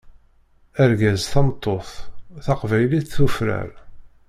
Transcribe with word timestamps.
Argaz 0.83 1.23
tameṭṭut, 1.31 1.89
taqbaylit 2.45 3.05
tufrar. 3.15 3.69